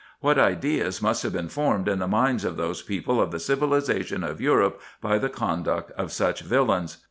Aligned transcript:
What 0.19 0.39
ideas 0.39 0.99
must 0.99 1.21
have 1.21 1.33
been 1.33 1.47
formed 1.47 1.87
in 1.87 1.99
the 1.99 2.07
minds 2.07 2.43
of 2.43 2.57
those 2.57 2.81
people 2.81 3.21
of 3.21 3.29
the 3.29 3.37
civili 3.39 3.81
zation 3.81 4.27
of 4.27 4.41
Europe, 4.41 4.81
by 4.99 5.19
the 5.19 5.29
conduct 5.29 5.91
of 5.91 6.11
such 6.11 6.41
villains 6.41 6.97